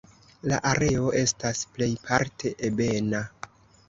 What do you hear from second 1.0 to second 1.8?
estas